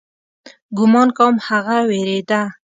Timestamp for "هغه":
1.47-1.77